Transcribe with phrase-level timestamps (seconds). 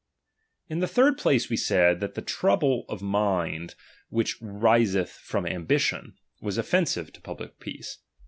[0.67, 3.75] In the third place we said, that that trouble ..tiono(>Iii«, of mind
[4.09, 7.99] which riseth from ambition, was offensive itaU'wtioui tf* public peace.